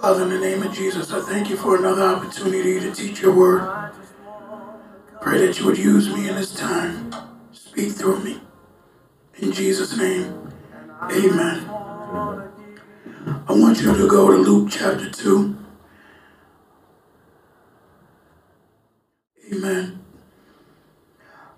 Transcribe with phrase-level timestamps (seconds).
[0.00, 3.34] Father, in the name of Jesus, I thank you for another opportunity to teach your
[3.34, 3.92] word.
[5.22, 7.12] Pray that you would use me in this time.
[7.52, 8.40] Speak through me.
[9.38, 10.52] In Jesus' name,
[11.02, 11.68] amen.
[13.48, 15.56] I want you to go to Luke chapter 2.
[19.54, 20.04] Amen.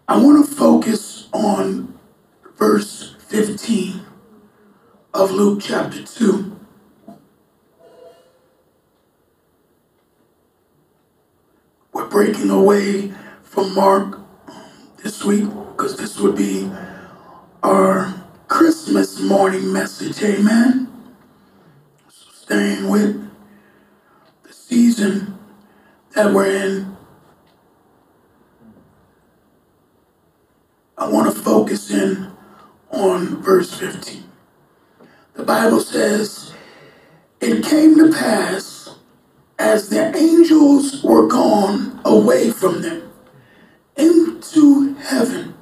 [0.07, 1.99] I want to focus on
[2.57, 4.01] verse 15
[5.13, 6.58] of Luke chapter 2.
[12.11, 13.13] Breaking away
[13.43, 14.63] from Mark um,
[15.03, 16.71] this week because this would be
[17.63, 18.15] our
[18.49, 20.23] Christmas morning message.
[20.23, 20.91] Amen.
[22.09, 23.31] So staying with
[24.43, 25.39] the season
[26.15, 26.97] that we're in.
[30.97, 32.33] I want to focus in
[32.91, 34.25] on verse 15.
[35.35, 36.53] The Bible says,
[37.41, 38.68] It came to pass
[39.59, 43.11] as the angels were gone away from them
[43.97, 45.55] into heaven,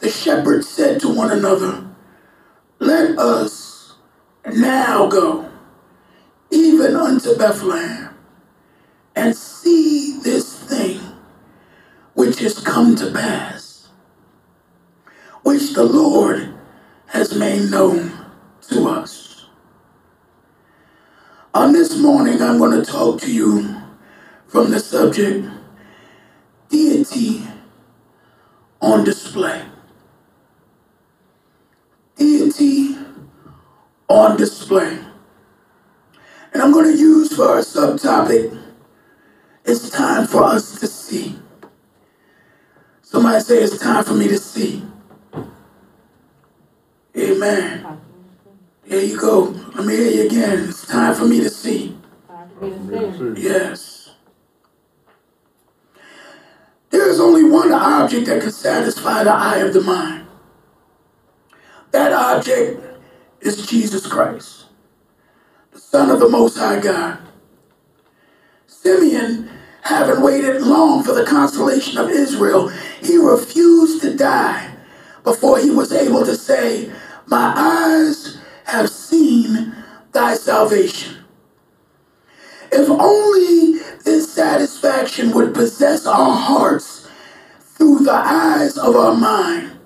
[0.00, 1.86] the shepherds said to one another,
[2.80, 3.94] Let us
[4.46, 5.48] now go,
[6.50, 8.14] even unto Bethlehem,
[9.14, 11.00] and see this thing
[12.14, 13.88] which is come to pass,
[15.42, 16.54] which the Lord
[17.06, 18.12] has made known
[18.62, 19.29] to us.
[21.52, 23.74] On this morning, I'm going to talk to you
[24.46, 25.48] from the subject
[26.68, 27.42] deity
[28.80, 29.64] on display.
[32.14, 32.96] Deity
[34.08, 35.00] on display.
[36.52, 38.56] And I'm going to use for our subtopic,
[39.64, 41.36] it's time for us to see.
[43.02, 44.84] Somebody say it's time for me to see.
[47.18, 48.00] Amen.
[48.86, 49.54] There you go.
[49.74, 50.72] Let me hear you again.
[50.90, 51.96] It's time for me to see.
[53.36, 54.10] Yes.
[56.90, 60.26] There is only one object that can satisfy the eye of the mind.
[61.92, 62.82] That object
[63.40, 64.64] is Jesus Christ,
[65.70, 67.20] the Son of the Most High God.
[68.66, 69.48] Simeon,
[69.82, 72.66] having waited long for the consolation of Israel,
[73.00, 74.74] he refused to die
[75.22, 76.90] before he was able to say,
[77.28, 79.76] My eyes have seen
[80.12, 81.24] thy salvation.
[82.72, 87.08] If only this satisfaction would possess our hearts
[87.60, 89.78] through the eyes of our mind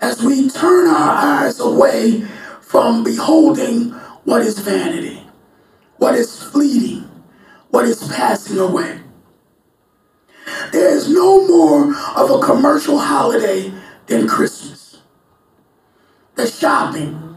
[0.00, 2.22] as we turn our eyes away
[2.60, 3.90] from beholding
[4.24, 5.26] what is vanity,
[5.98, 7.08] what is fleeting,
[7.70, 9.00] what is passing away.
[10.72, 13.72] There is no more of a commercial holiday
[14.06, 14.98] than Christmas.
[16.34, 17.29] The shopping,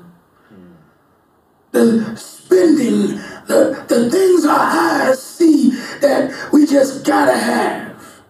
[1.74, 3.18] the spending,
[3.48, 8.22] the, the things our eyes see that we just gotta have.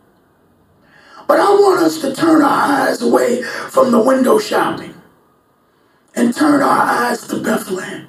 [1.27, 4.95] But I want us to turn our eyes away from the window shopping
[6.15, 8.07] and turn our eyes to Bethlehem.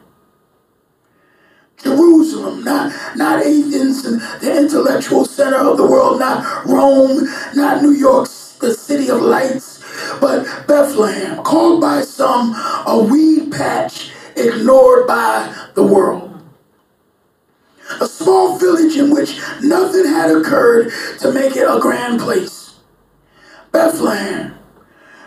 [1.83, 8.29] Jerusalem, not, not Athens, the intellectual center of the world, not Rome, not New York,
[8.61, 9.83] the city of lights,
[10.21, 12.55] but Bethlehem, called by some
[12.87, 16.43] a weed patch ignored by the world.
[18.01, 22.77] A small village in which nothing had occurred to make it a grand place.
[23.73, 24.59] Bethlehem,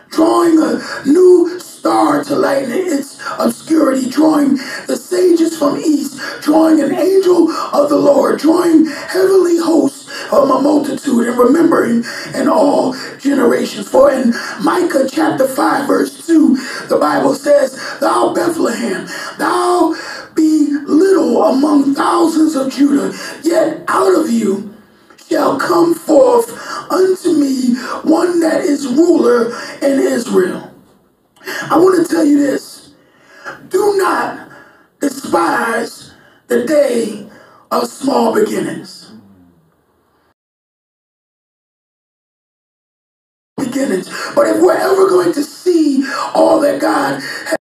[0.09, 4.55] drawing a new star to lighten its obscurity, drawing
[4.87, 9.96] the sages from east, drawing an angel of the Lord, drawing heavenly hosts
[10.31, 12.03] of a multitude, and remembering
[12.35, 13.87] in all generations.
[13.87, 14.33] For in
[14.63, 16.55] Micah chapter 5, verse 2,
[16.87, 19.95] the Bible says, Thou Bethlehem, thou
[20.35, 24.73] be little among thousands of Judah, yet out of you
[25.27, 26.51] shall come forth
[26.91, 29.47] unto me one that is ruler
[29.81, 30.73] in Israel.
[31.69, 32.93] I want to tell you this.
[33.69, 34.49] Do not
[34.99, 36.13] despise
[36.47, 37.29] the day
[37.71, 38.96] of small beginnings.
[44.35, 46.03] But if we're ever going to see
[46.33, 47.57] all that God has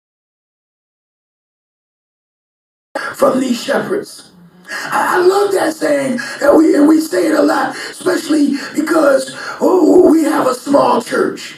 [3.14, 4.32] from these shepherds,
[4.70, 10.10] I love that saying, and we, and we say it a lot, especially because oh,
[10.10, 11.56] we have a small church.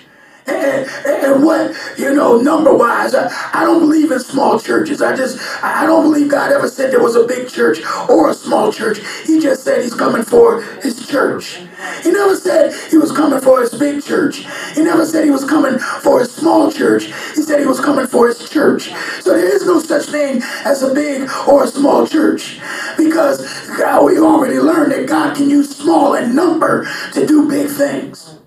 [0.48, 3.14] And, and what, you know, number wise.
[3.14, 5.02] I, I don't believe in small churches.
[5.02, 7.78] I just, I don't believe God ever said there was a big church
[8.08, 8.98] or a small church.
[9.26, 11.60] He just said he's coming for his church.
[12.02, 14.46] He never said he was coming for his big church.
[14.74, 17.04] He never said he was coming for his small church.
[17.34, 18.90] He said he was coming for his church.
[19.20, 22.60] So there is no such thing as a big or a small church
[22.96, 27.68] because God, we already learned that God can use small in number to do big
[27.70, 28.37] things.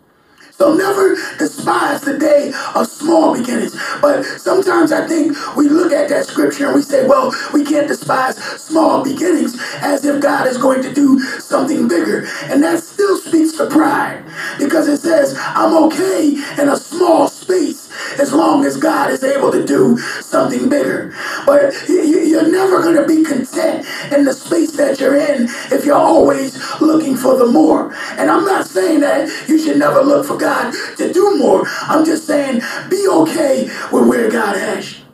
[0.62, 3.76] So never despise the day of small beginnings.
[4.00, 7.88] But sometimes I think we look at that scripture and we say, well, we can't
[7.88, 12.28] despise small beginnings as if God is going to do something bigger.
[12.44, 14.24] And that still speaks to pride
[14.60, 17.81] because it says, I'm okay in a small space
[18.22, 21.14] as long as God is able to do something bigger.
[21.46, 25.96] But you're never going to be content in the space that you're in if you're
[25.96, 27.94] always looking for the more.
[28.18, 31.64] And I'm not saying that you should never look for God to do more.
[31.82, 35.06] I'm just saying be okay with where God has you.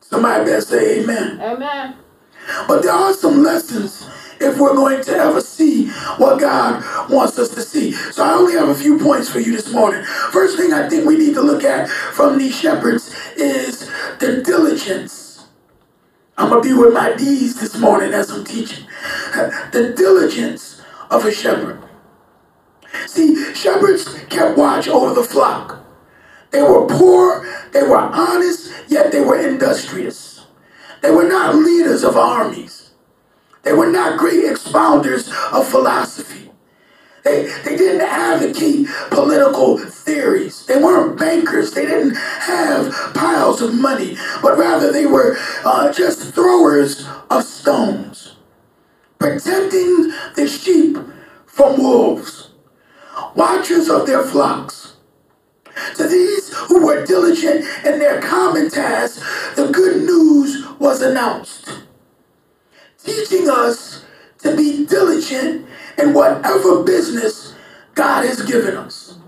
[0.00, 1.40] Somebody better say amen.
[1.40, 1.96] Amen.
[2.68, 4.08] But there are some lessons
[4.40, 5.88] if we're going to ever see
[6.18, 7.92] what God wants us to see.
[7.92, 10.04] So I only have a few points for you this morning.
[10.32, 13.88] First thing I think we need to look at from these shepherds is
[14.18, 15.46] the diligence.
[16.36, 18.86] I'm going to be with my D's this morning as I'm teaching.
[19.72, 21.82] The diligence of a shepherd.
[23.06, 25.84] See, shepherds kept watch over the flock.
[26.50, 30.46] They were poor, they were honest, yet they were industrious.
[31.02, 32.83] They were not leaders of armies.
[33.64, 36.50] They were not great expounders of philosophy.
[37.24, 40.66] They, they didn't advocate political theories.
[40.66, 41.72] They weren't bankers.
[41.72, 48.36] They didn't have piles of money, but rather they were uh, just throwers of stones,
[49.18, 50.98] protecting the sheep
[51.46, 52.50] from wolves,
[53.34, 54.96] watchers of their flocks.
[55.96, 59.22] To these who were diligent in their common task,
[59.56, 61.83] the good news was announced
[63.04, 64.04] teaching us
[64.38, 65.66] to be diligent
[65.98, 67.54] in whatever business
[67.94, 69.18] God has given us.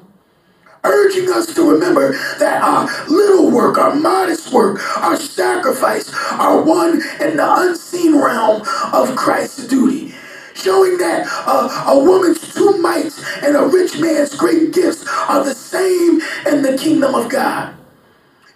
[0.84, 7.02] Urging us to remember that our little work, our modest work, our sacrifice are one
[7.20, 8.62] in the unseen realm
[8.92, 10.14] of Christ's duty.
[10.54, 15.54] Showing that uh, a woman's two mites and a rich man's great gifts are the
[15.54, 17.74] same in the kingdom of God.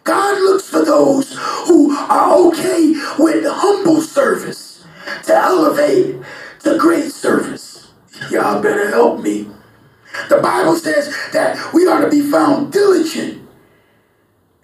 [0.05, 4.70] God looks for those who are okay with humble service
[5.25, 6.17] to elevate
[6.63, 7.93] the great service.
[8.31, 9.49] Y'all better help me.
[10.29, 13.49] The Bible says that we are to be found diligent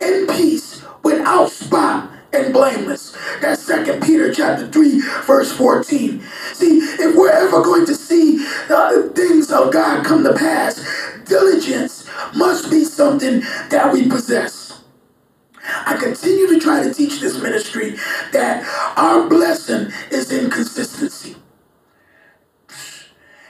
[0.01, 3.17] in peace without spot and blameless.
[3.41, 6.21] That's Second Peter chapter 3, verse 14.
[6.53, 8.39] See, if we're ever going to see
[8.69, 10.85] the things of God come to pass,
[11.25, 14.66] diligence must be something that we possess.
[15.67, 17.97] I continue to try to teach this ministry
[18.33, 18.65] that
[18.97, 21.37] our blessing is in consistency.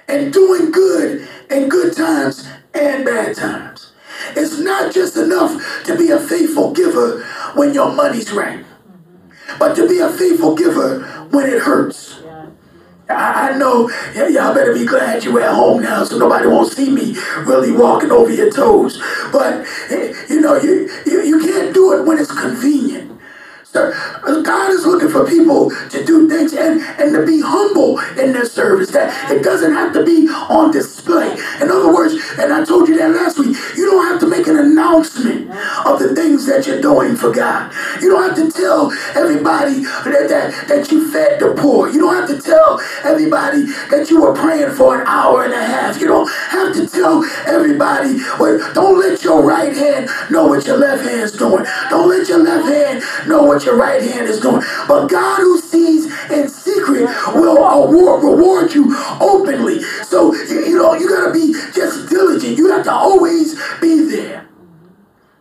[0.09, 3.93] And doing good in good times and bad times.
[4.35, 7.25] It's not just enough to be a faithful giver
[7.55, 8.65] when your money's right,
[9.59, 12.16] but to be a faithful giver when it hurts.
[13.09, 17.17] I, know y'all better be glad you're at home now so nobody won't see me
[17.41, 19.01] really walking over your toes.
[19.33, 23.13] But, eh, you know, you, you, you can't do it when it's convenient.
[23.65, 23.93] Sir
[24.43, 28.47] God is looking for people to do things and, and to be humble in their
[28.47, 28.91] service.
[28.91, 30.73] That it doesn't have to be on
[31.07, 31.33] display.
[31.63, 34.47] In other words, and I told you that last week, you don't have to make
[34.47, 35.51] an announcement
[35.87, 37.73] of the things that you're doing for God.
[38.03, 41.89] You don't have to tell everybody that, that, that you fed the poor.
[41.89, 45.65] You don't have to tell everybody that you were praying for an hour and a
[45.65, 46.01] half.
[46.01, 50.79] You don't have to tell everybody, well, don't let your right hand know what your
[50.79, 51.65] left hand's doing.
[51.91, 54.63] Don't let your left hand know what your right hand is doing.
[54.89, 59.83] But God who sees in secret will award, reward you openly.
[60.05, 62.59] So, you know, you got to be just diligent.
[62.59, 64.47] You have to always be there.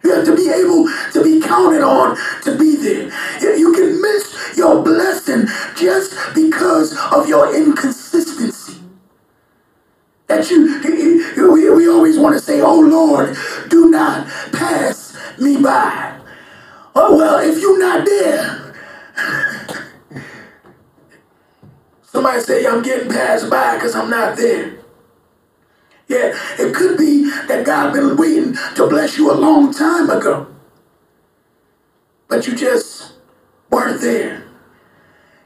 [0.04, 3.58] You have to be able to be counted on to be there.
[3.58, 8.82] You can miss your blessing just because of your inconsistency.
[10.28, 13.36] That you, we, we always want to say, oh Lord,
[13.70, 16.20] do not pass me by.
[16.96, 18.76] Oh, well, if you're not there,
[22.04, 24.85] somebody say, I'm getting passed by because I'm not there.
[26.08, 30.48] Yeah, it could be that God been waiting to bless you a long time ago.
[32.28, 33.14] But you just
[33.72, 34.44] weren't there.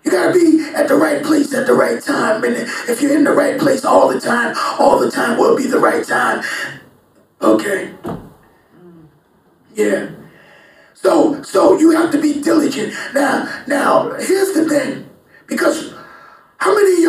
[0.03, 2.43] You gotta be at the right place at the right time.
[2.43, 2.55] And
[2.89, 5.79] if you're in the right place all the time, all the time will be the
[5.79, 6.43] right time.
[7.41, 7.93] Okay.
[9.75, 10.09] Yeah.
[10.93, 12.93] So so you have to be diligent.
[13.13, 15.09] Now now here's the thing,
[15.47, 15.88] because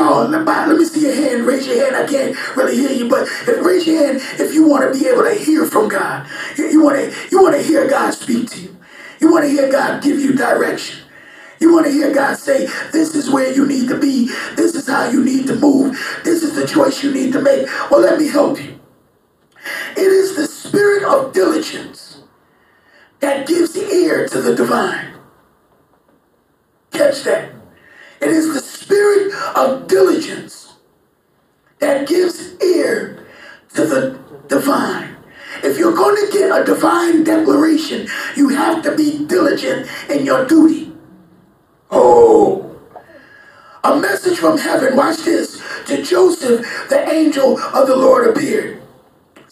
[0.00, 1.96] how many of y'all, let me see your hand, raise your hand.
[1.96, 3.28] I can't really hear you, but
[3.62, 6.28] raise your hand if you want to be able to hear from God.
[6.56, 8.76] You want to you want to hear God speak to you.
[9.20, 11.04] You want to hear God give you direction.
[11.60, 14.28] You want to hear God say, this is where you need to be.
[14.56, 15.98] This is how you need to move.
[16.24, 17.68] This is the choice you need to make.
[17.90, 18.80] Well, let me help you.
[19.92, 22.22] It is the spirit of diligence
[23.20, 25.14] that gives ear to the divine.
[26.92, 27.52] Catch that.
[28.22, 28.60] It is the
[29.10, 30.74] spirit of diligence
[31.78, 33.26] that gives ear
[33.74, 35.16] to the divine.
[35.62, 40.46] If you're going to get a divine declaration, you have to be diligent in your
[40.46, 40.92] duty.
[41.90, 42.78] Oh,
[43.82, 45.60] a message from heaven, watch this.
[45.86, 48.79] To Joseph, the angel of the Lord appeared,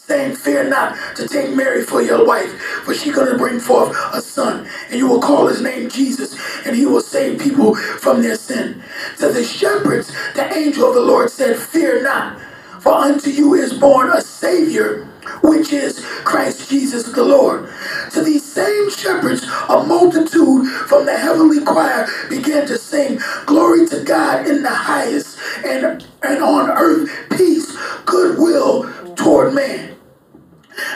[0.08, 2.50] saying, Fear not to take Mary for your wife,
[2.84, 6.36] for she's going to bring forth a son, and you will call his name Jesus,
[6.66, 8.82] and he will save people from their sin.
[9.18, 12.40] To the shepherds, the angel of the Lord said, Fear not,
[12.80, 15.04] for unto you is born a Savior
[15.42, 17.68] which is Christ Jesus the Lord.
[18.12, 24.02] To these same shepherds, a multitude from the heavenly choir began to sing, Glory to
[24.04, 29.97] God in the highest, and, and on earth peace, goodwill toward man.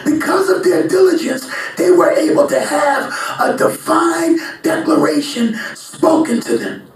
[0.05, 6.93] Because of their diligence, they were able to have a divine declaration spoken to them.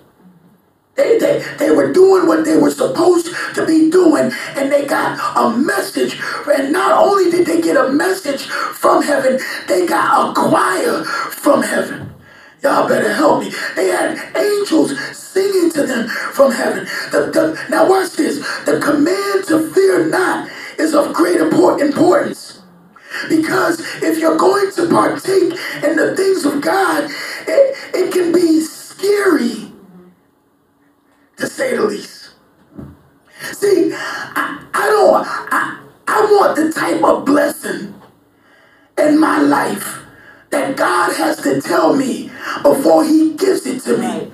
[0.97, 5.19] They, they, they were doing what they were supposed to be doing, and they got
[5.37, 6.19] a message.
[6.47, 9.39] And not only did they get a message from heaven,
[9.69, 12.15] they got a choir from heaven.
[12.63, 13.53] Y'all better help me.
[13.77, 16.87] They had angels singing to them from heaven.
[17.13, 18.39] The, the, now, watch this.
[18.65, 22.46] The command to fear not is of great importance.
[23.29, 25.53] Because if you're going to partake
[25.85, 27.11] in the things of God,
[27.47, 29.73] it, it can be scary
[31.37, 32.31] to say the least.
[33.53, 37.95] See, I, I don't, I, I want the type of blessing
[38.99, 40.01] in my life
[40.51, 42.31] that God has to tell me
[42.63, 44.33] before he gives it to me.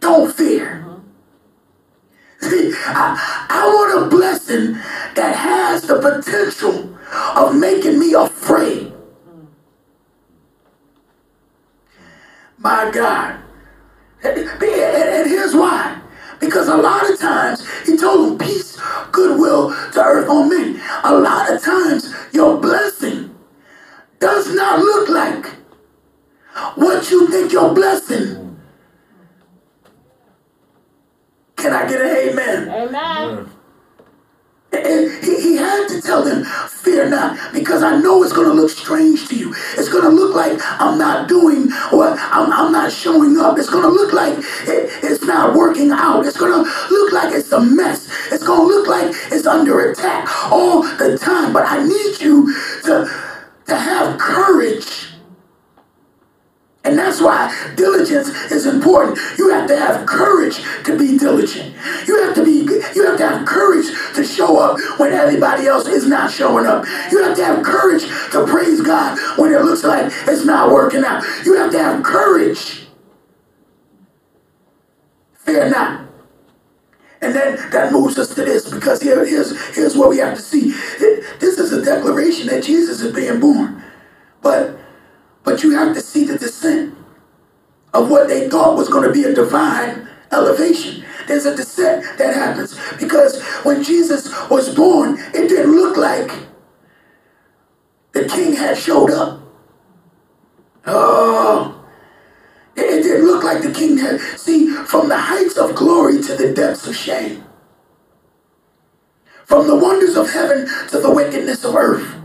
[0.00, 0.84] Don't fear.
[0.86, 2.48] Mm-hmm.
[2.48, 4.74] See, I, I want a blessing
[5.14, 6.97] that has the potential
[7.36, 8.92] of making me afraid.
[12.58, 13.40] My God.
[14.22, 16.00] And, and here's why.
[16.40, 18.78] Because a lot of times he told them peace,
[19.12, 20.80] goodwill to earth on men.
[21.04, 23.34] A lot of times your blessing
[24.18, 25.46] does not look like
[26.74, 28.56] what you think your blessing.
[31.56, 32.68] Can I get an amen?
[32.68, 33.50] Amen.
[34.72, 36.44] And he, he had to tell them,
[36.88, 39.54] fear not, because I know it's going to look strange to you.
[39.76, 43.58] It's going to look like I'm not doing what I'm, I'm not showing up.
[43.58, 46.24] It's going to look like it, it's not working out.
[46.24, 48.08] It's going to look like it's a mess.
[48.32, 51.52] It's going to look like it's under attack all the time.
[51.52, 52.54] But I need you
[52.84, 53.10] to,
[53.66, 55.07] to have courage
[56.88, 59.18] and that's why diligence is important.
[59.36, 61.76] You have to have courage to be diligent.
[62.08, 65.86] You have to be you have to have courage to show up when everybody else
[65.86, 66.86] is not showing up.
[67.12, 71.04] You have to have courage to praise God when it looks like it's not working
[71.04, 71.22] out.
[71.44, 72.86] You have to have courage.
[75.34, 76.08] Fear not.
[77.20, 80.42] And then that moves us to this because here, here's, here's what we have to
[80.42, 80.70] see.
[81.40, 83.82] This is a declaration that Jesus is being born.
[84.40, 84.78] But
[85.44, 86.94] but you have to see the descent
[87.94, 91.04] of what they thought was going to be a divine elevation.
[91.26, 96.30] There's a descent that happens because when Jesus was born, it didn't look like
[98.12, 99.40] the king had showed up.
[100.86, 101.84] Oh,
[102.76, 104.20] it didn't look like the king had.
[104.20, 107.44] See, from the heights of glory to the depths of shame,
[109.44, 112.17] from the wonders of heaven to the wickedness of earth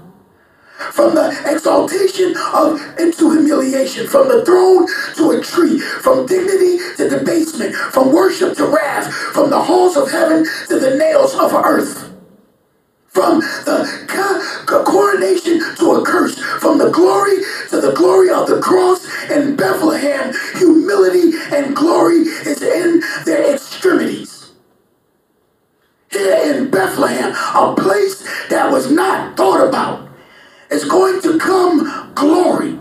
[0.92, 7.10] from the exaltation of into humiliation, from the throne to a tree, from dignity to
[7.10, 12.10] debasement, from worship to wrath, from the halls of heaven to the nails of earth.
[13.08, 17.38] From the coronation to a curse, from the glory
[17.70, 24.54] to the glory of the cross in Bethlehem, humility and glory is in their extremities.
[26.12, 30.03] Here in Bethlehem, a place that was not thought about
[30.74, 32.80] is going to come glory.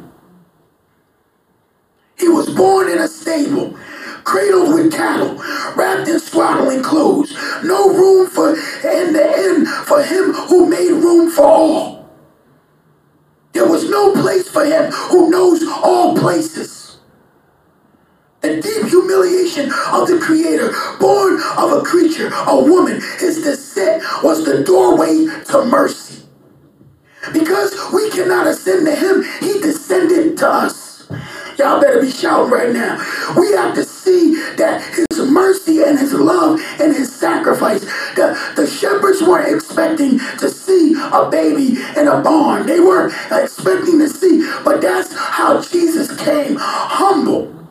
[2.18, 3.76] He was born in a stable,
[4.24, 5.34] cradled with cattle,
[5.76, 7.32] wrapped in swaddling clothes.
[7.64, 12.10] No room for in the end for him who made room for all.
[13.52, 16.98] There was no place for him who knows all places.
[18.40, 24.44] The deep humiliation of the Creator, born of a creature, a woman, his descent was
[24.44, 26.21] the doorway to mercy.
[27.32, 30.82] Because we cannot ascend to him, he descended to us.
[31.58, 32.96] Y'all better be shouting right now.
[33.38, 37.82] We have to see that his mercy and his love and his sacrifice.
[38.14, 42.66] The, the shepherds weren't expecting to see a baby in a barn.
[42.66, 47.68] They weren't expecting to see, but that's how Jesus came humble,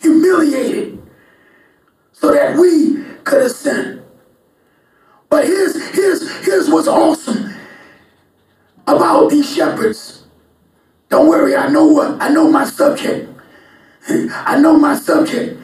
[0.00, 1.02] humiliated,
[2.12, 4.02] so that we could ascend.
[5.28, 7.51] But here's, here's, here's what's awesome
[8.96, 10.24] about these shepherds.
[11.08, 13.28] Don't worry, I know what I know my subject.
[14.08, 15.60] I know my subject.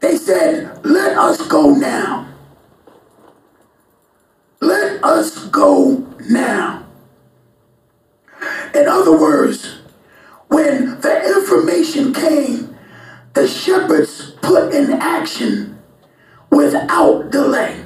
[0.00, 2.28] They said, let us go now.
[4.60, 6.86] Let us go now.
[8.74, 9.78] In other words,
[10.48, 12.76] when the information came,
[13.32, 15.78] the shepherds put in action
[16.50, 17.85] without delay.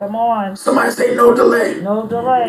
[0.00, 0.56] Come on.
[0.56, 1.78] Somebody say no delay.
[1.82, 2.48] No delay.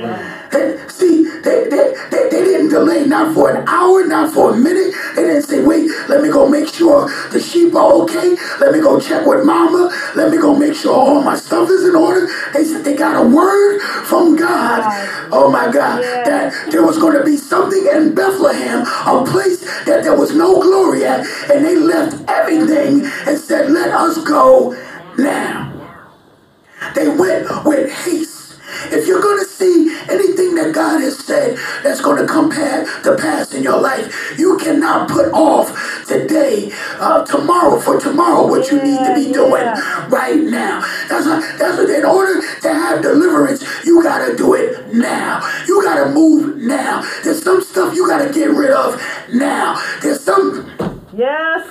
[0.54, 4.56] Hey, see, they, they, they, they didn't delay not for an hour, not for a
[4.56, 4.96] minute.
[5.18, 8.38] They didn't say, wait, let me go make sure the sheep are okay.
[8.62, 9.92] Let me go check with mama.
[10.16, 12.30] Let me go make sure all my stuff is in order.
[12.54, 14.88] They said they got a word from God.
[15.34, 16.02] Oh my God.
[16.02, 16.24] Yeah.
[16.24, 20.62] That there was going to be something in Bethlehem, a place that there was no
[20.62, 21.28] glory at.
[21.52, 24.72] And they left everything and said, let us go
[25.18, 25.71] now.
[26.96, 28.58] They went with haste.
[28.86, 33.04] If you're going to see anything that God has said that's going to come past,
[33.04, 38.72] to pass in your life, you cannot put off today, uh, tomorrow for tomorrow what
[38.72, 40.82] you need to be Yeah, doing right now.
[41.10, 45.42] That's what, that's what, in order to have deliverance, you got to do it now.
[45.68, 47.08] You got to move now.
[47.24, 49.00] There's some stuff you got to get rid of
[49.34, 49.82] now.
[50.02, 50.72] There's some
[51.14, 51.68] Yes.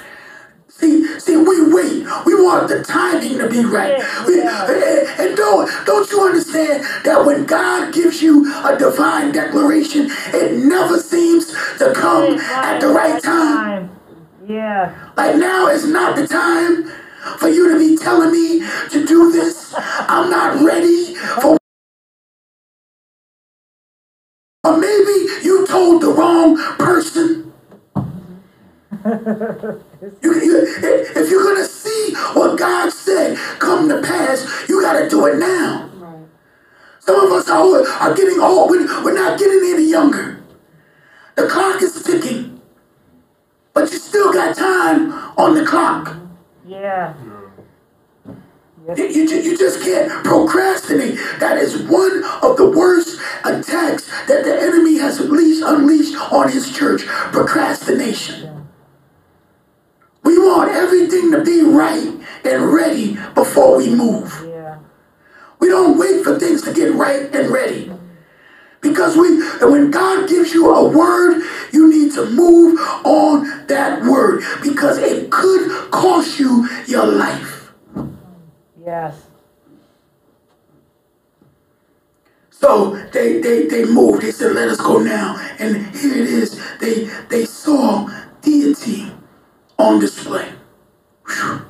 [0.80, 2.06] See, see, we wait.
[2.24, 3.98] We want the timing to be right.
[3.98, 4.70] Yeah, We- yeah.
[4.70, 10.56] and, and don't don't you understand that when God gives you a divine declaration, it
[10.64, 13.90] never seems to come at the right time.
[14.46, 14.94] Yeah.
[15.16, 16.90] Like now is not the time
[17.38, 18.60] for you to be telling me
[18.90, 19.74] to do this.
[19.76, 21.58] I'm not ready for.
[24.64, 27.49] Or maybe you told the wrong person.
[30.22, 30.64] You, you,
[31.16, 35.90] if you're gonna see what God said come to pass, you gotta do it now.
[36.98, 38.70] Some of us are, are getting old.
[38.70, 40.42] We're, we're not getting any younger.
[41.34, 42.60] The clock is ticking,
[43.72, 46.16] but you still got time on the clock.
[46.66, 47.14] Yeah.
[48.96, 51.18] You, you, you just can't procrastinate.
[51.38, 56.74] That is one of the worst attacks that the enemy has unleashed, unleashed on his
[56.76, 57.06] church.
[57.06, 58.49] Procrastination.
[61.30, 64.46] We want everything to be right and ready before we move.
[64.46, 64.78] Yeah.
[65.58, 67.92] We don't wait for things to get right and ready.
[68.80, 74.42] Because we, when God gives you a word, you need to move on that word
[74.62, 77.72] because it could cost you your life.
[78.82, 79.26] Yes.
[82.50, 84.22] So they, they, they moved.
[84.22, 85.36] They said, let us go now.
[85.58, 86.60] And here it is.
[86.78, 88.08] They, they saw
[88.40, 89.12] deity
[89.78, 90.52] on display.
[91.30, 91.66] Whew.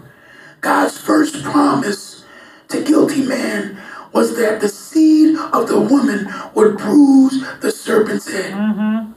[0.60, 2.24] God's first promise
[2.68, 3.80] to guilty man
[4.12, 8.52] was that the seed of the woman would bruise the serpent's head.
[8.52, 9.12] Mm-hmm.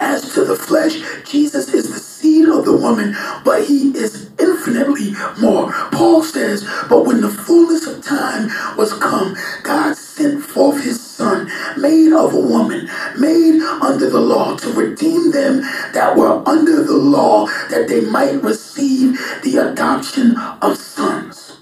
[0.00, 5.14] As to the flesh, Jesus is the seed of the woman, but he is infinitely
[5.40, 5.72] more.
[5.92, 11.50] Paul says, But when the fullness of time was come, God sent forth his son,
[11.78, 12.85] made of a woman,
[13.18, 15.60] made under the law, to redeem them
[15.92, 21.56] that were under the law, that they might receive the adoption of sons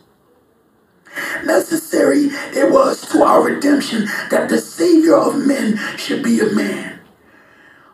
[1.44, 7.00] necessary it was to our redemption that the Savior of men should be a man.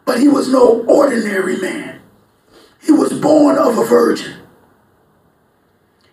[0.05, 2.01] But he was no ordinary man.
[2.83, 4.37] He was born of a virgin.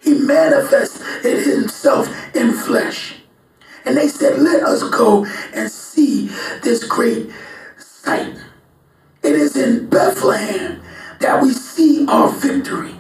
[0.01, 3.16] He manifested himself in flesh.
[3.88, 6.28] And they said, Let us go and see
[6.62, 7.32] this great
[7.78, 8.36] sight.
[9.23, 10.82] It is in Bethlehem
[11.21, 12.95] that we see our victory.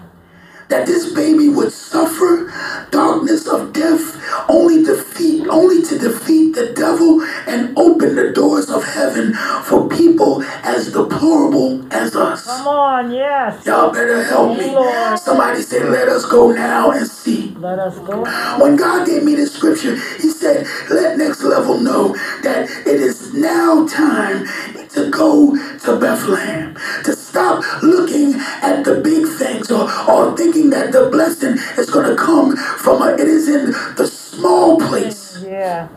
[0.69, 2.51] That this baby would suffer
[2.91, 8.83] darkness of death, only defeat, only to defeat the devil and open the doors of
[8.83, 12.45] heaven for people as deplorable as us.
[12.45, 13.11] Come on.
[13.11, 13.65] Yes.
[13.65, 14.73] Y'all better help me.
[14.73, 15.19] Lord.
[15.19, 17.46] Somebody say, let us go now and see.
[17.57, 18.23] Let us go.
[18.61, 23.33] When God gave me this scripture, He said, Let next level know that it is
[23.33, 24.45] now time
[24.89, 30.91] to go to Bethlehem, to stop looking at the big things or, or thinking that
[30.91, 35.87] the blessing is going to come from a, it is in the small place Yeah.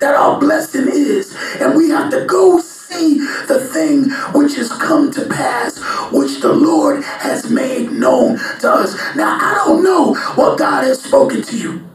[0.00, 1.36] that our blessing is.
[1.60, 5.78] And we have to go see the thing which has come to pass,
[6.12, 8.94] which the Lord has made known to us.
[9.16, 11.86] Now, I don't know what God has spoken to you.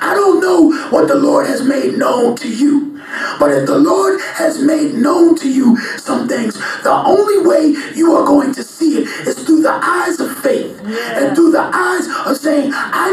[0.00, 2.90] I don't know what the Lord has made known to you.
[3.38, 8.14] But if the Lord has made known to you some things, the only way you
[8.16, 11.18] are going to see it is through the eyes of faith Yeah.
[11.26, 13.10] and through the eyes of saying, I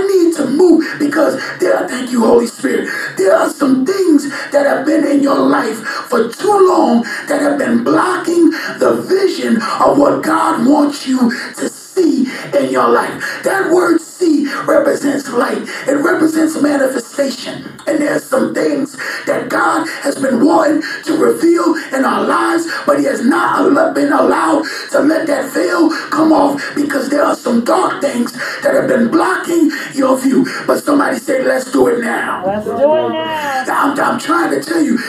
[7.51, 12.25] have been blocking the vision of what God wants you to see
[12.57, 13.43] in your life.
[13.43, 15.63] That word see represents light.
[15.87, 17.65] It represents manifestation.
[17.87, 22.99] And there's some things that God has been wanting to reveal in our lives, but
[22.99, 27.63] He has not been allowed to let that veil come off because there are some
[27.63, 28.31] dark things
[28.63, 30.45] that have been blocking your view.
[30.67, 32.45] But somebody said, let's do it now.
[32.45, 33.63] Let's do it now.
[33.67, 34.99] I'm, I'm trying to tell you,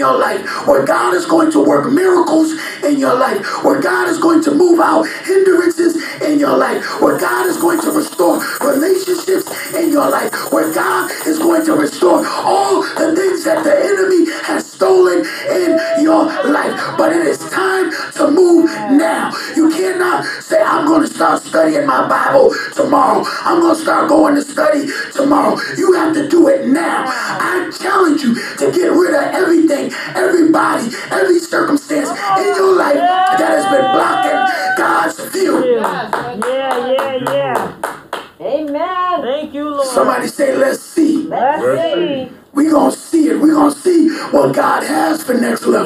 [0.00, 4.18] your life, where God is going to work miracles in your life, where God is
[4.18, 9.46] going to move out hindrances in your life, where God is going to restore relationships
[9.74, 14.24] in your life, where God is going to restore all the things that the enemy
[14.48, 15.18] has stolen
[15.52, 16.74] in your life.
[16.96, 18.64] But it is time to move
[18.96, 19.30] now.
[19.54, 23.24] You cannot say, I'm going to start studying my Bible tomorrow.
[23.44, 25.58] I'm going to start going to study tomorrow.
[25.76, 27.04] You have to do it now.
[27.06, 31.79] I challenge you to get rid of everything, everybody, every circumstance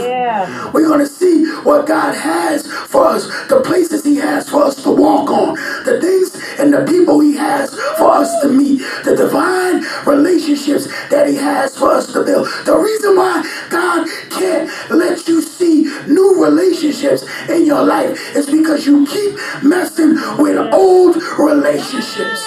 [0.02, 0.70] Yeah.
[0.72, 4.82] We're going to see what God has for us, the places He has for us
[4.82, 5.54] to walk on,
[5.84, 11.28] the things and the people He has for us to meet, the divine relationships that
[11.28, 12.46] He has for us to build.
[12.64, 18.86] The reason why God can't let you see new relationships in your life is because
[18.86, 22.44] you keep messing with old relationships.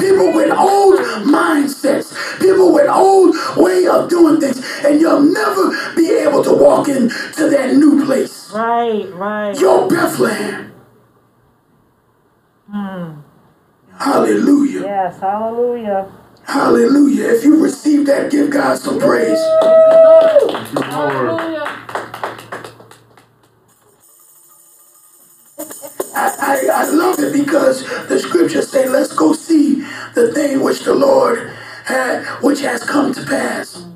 [0.00, 6.10] People with old mindsets, people with old way of doing things, and you'll never be
[6.10, 8.50] able to walk into that new place.
[8.52, 9.58] Right, right.
[9.60, 10.72] Your Bethlehem.
[12.70, 13.20] Hmm.
[13.98, 14.80] Hallelujah.
[14.80, 16.10] Yes, hallelujah.
[16.44, 17.28] Hallelujah.
[17.34, 19.38] If you receive that, give God some praise.
[20.74, 21.66] Hallelujah.
[26.14, 29.59] I, I, I love it because the scriptures say, let's go see
[30.20, 31.50] the thing which the Lord
[31.84, 33.86] had, which has come to pass.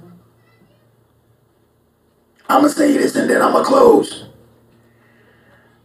[2.49, 4.27] I'm going to say this and then I'm going to close.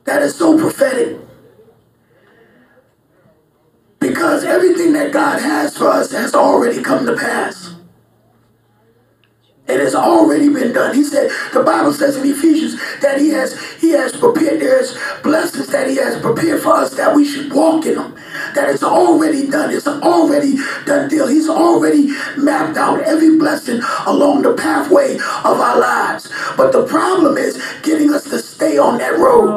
[0.06, 1.20] That is so prophetic.
[4.00, 7.59] Because everything that God has for us has already come to pass.
[9.70, 10.96] It has already been done.
[10.96, 15.68] He said, the Bible says in Ephesians that He has He has prepared, there's blessings
[15.68, 18.16] that He has prepared for us that we should walk in them.
[18.56, 19.72] That it's already done.
[19.74, 21.28] It's already done deal.
[21.28, 26.32] He's already mapped out every blessing along the pathway of our lives.
[26.58, 29.50] But the problem is getting us to stay on that road.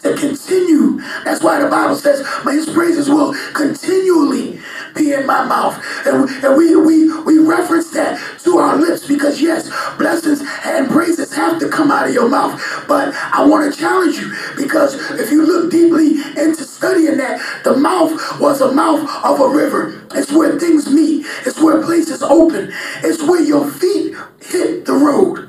[0.00, 1.00] To continue.
[1.24, 4.60] That's why the Bible says, "My His praises will continually
[4.94, 9.40] be in my mouth." And, and we, we, we reference that to our lips because,
[9.40, 12.60] yes, blessings and praises have to come out of your mouth.
[12.86, 17.76] But I want to challenge you because if you look deeply into studying that, the
[17.76, 20.06] mouth was a mouth of a river.
[20.14, 25.47] It's where things meet, it's where places open, it's where your feet hit the road.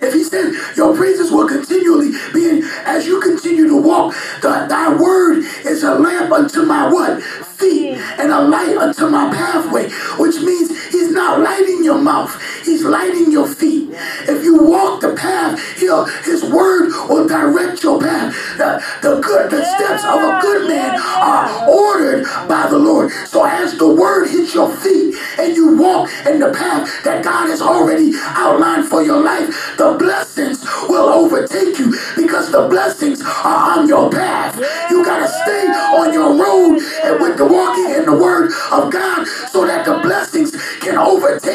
[0.00, 4.66] If he said your praises will continually be in, as you continue to walk, the,
[4.68, 7.22] thy word is a lamp unto my what?
[7.22, 9.88] Feet and a light unto my pathway.
[10.18, 12.34] Which means he's not lighting your mouth,
[12.66, 13.90] He's lighting your feet.
[14.26, 18.34] If you walk the path, he'll, His word will direct your path.
[18.58, 23.12] The, the good, the steps of a good man are ordered by the Lord.
[23.12, 27.48] So as the word hits your feet and you walk in the path that God
[27.48, 29.46] has already outlined for your life,
[29.78, 34.56] the blessings will overtake you because the blessings are on your path.
[34.90, 38.90] You got to stay on your road and with the walking in the word of
[38.90, 40.00] God so that the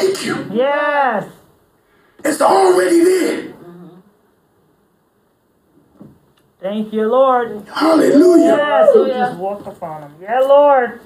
[0.02, 0.50] make you.
[0.52, 1.30] Yes.
[2.24, 3.52] It's already there.
[6.60, 7.66] Thank you, Lord.
[7.68, 8.56] Hallelujah.
[8.56, 10.14] Yes, we just walked upon him.
[10.20, 11.00] Yeah, Lord.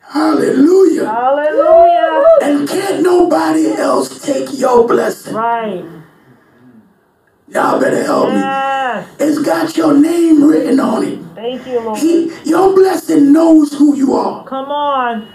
[0.00, 1.04] Hallelujah.
[1.04, 2.24] Hallelujah.
[2.42, 5.34] And can't nobody else take your blessing.
[5.34, 5.84] Right.
[7.48, 9.06] Y'all better help yes.
[9.20, 9.26] me.
[9.26, 11.18] It's got your name written on it.
[11.34, 11.98] Thank you, Lord.
[11.98, 14.46] He, your blessing knows who you are.
[14.46, 15.28] Come on.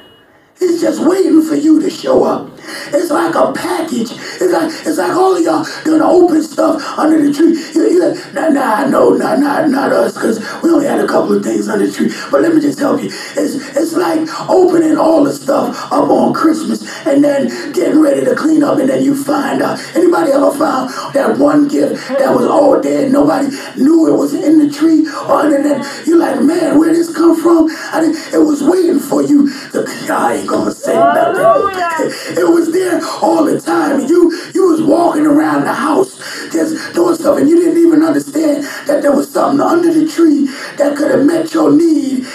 [0.58, 2.51] He's just waiting for you to show up.
[2.94, 4.12] It's like a package.
[4.12, 7.58] It's like it's like all of y'all gonna open stuff under the tree.
[7.74, 11.08] You, you like, nah, nah, no, nah, nah, not us, because we only had a
[11.08, 12.12] couple of things under the tree.
[12.30, 13.08] But let me just help you.
[13.08, 18.36] It's it's like opening all the stuff up on Christmas and then getting ready to
[18.36, 19.80] clean up, and then you find out.
[19.96, 23.12] Anybody ever found that one gift that was all dead?
[23.12, 23.48] Nobody
[23.78, 27.16] knew it was in the tree, or and then you like, man, where did this
[27.16, 27.70] come from?
[27.92, 29.50] I didn't, it was waiting for you.
[29.72, 31.42] The, I ain't gonna say nothing.
[31.42, 32.42] Hallelujah.
[32.42, 34.02] It was there all the time.
[34.08, 36.20] You you was walking around the house
[36.52, 40.48] just doing stuff, and you didn't even understand that there was something under the tree
[40.78, 42.26] that could have met your need.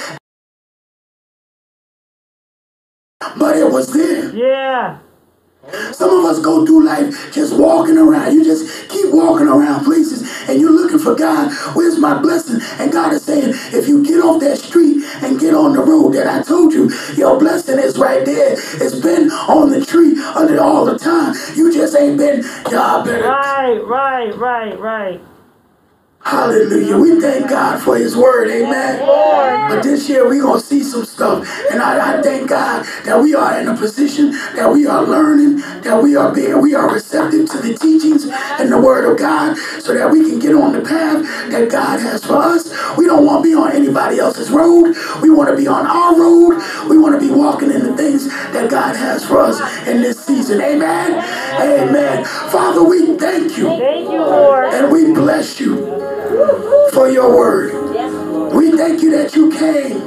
[3.38, 4.34] But it was there.
[4.34, 4.98] Yeah.
[5.92, 8.34] Some of us go through life just walking around.
[8.34, 11.52] You just keep walking around places and you're looking for God.
[11.74, 12.60] Where's my blessing?
[12.78, 16.14] And God is saying, if you get off that street and get on the road
[16.14, 18.52] that I told you, your blessing is right there.
[18.52, 21.34] It's been on the tree under all the time.
[21.54, 23.28] You just ain't been, y'all better.
[23.28, 25.20] Right, right, right, right.
[26.26, 26.96] Hallelujah.
[26.96, 28.48] We thank God for his word.
[28.48, 28.98] Amen.
[29.68, 31.48] But this year we're going to see some stuff.
[31.70, 35.58] And I, I thank God that we are in a position that we are learning,
[35.82, 38.26] that we are being, we are receptive to the teachings
[38.58, 42.00] and the word of God so that we can get on the path that God
[42.00, 42.72] has for us.
[42.98, 44.96] We don't want to be on anybody else's road.
[45.22, 46.60] We want to be on our road.
[46.90, 50.24] We want to be walking in the things that God has for us in this
[50.24, 50.60] season.
[50.60, 51.12] Amen.
[51.60, 52.24] Amen.
[52.24, 54.74] Father, we thank you Thank you, Lord.
[54.74, 56.05] and we bless you
[56.96, 57.74] for your word.
[58.54, 60.00] We thank you that you came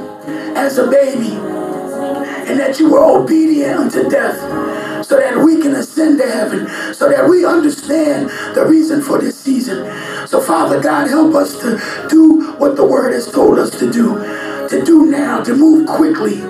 [0.56, 6.18] as a baby and that you were obedient unto death so that we can ascend
[6.18, 9.86] to heaven, so that we understand the reason for this season.
[10.26, 14.16] So, Father God, help us to do what the word has told us to do,
[14.68, 16.42] to do now, to move quickly,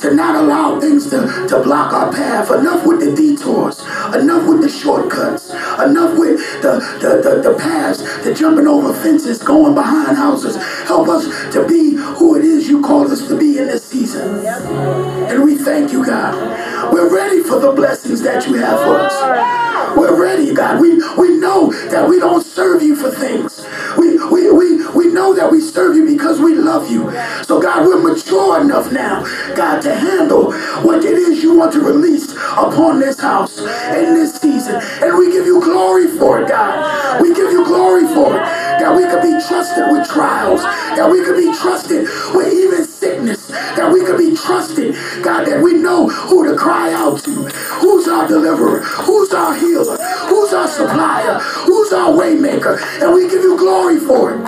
[0.00, 2.50] to not allow things to, to block our path.
[2.50, 3.80] Enough with the detours,
[4.14, 8.00] enough with the shortcuts, enough with the, the, the, the paths,
[8.40, 10.56] jumping over fences, going behind houses.
[10.86, 14.46] Help us to be who it is you called us to be in this season.
[14.46, 16.90] And we thank you, God.
[16.90, 19.96] We're ready for the blessings that you have for us.
[19.96, 20.80] We're ready, God.
[20.80, 23.66] We we know that we don't serve you for things.
[23.98, 27.10] We we we, we know that we serve you because we love you.
[27.44, 29.22] So God, we're mature enough now,
[29.54, 34.34] God, to handle what it is you want to release upon this house in this
[34.36, 34.80] season.
[35.02, 37.22] And we give you glory for it, God.
[37.22, 38.44] We give you glory for it.
[38.80, 40.62] That we could be trusted with trials.
[40.62, 43.48] That we could be trusted with even sickness.
[43.48, 47.32] That we could be trusted, God, that we know who to cry out to.
[47.80, 48.80] Who's our deliverer?
[48.82, 49.98] Who's our healer?
[50.28, 51.38] Who's our supplier?
[51.40, 52.80] Who's our waymaker?
[53.02, 54.40] And we give you glory for it.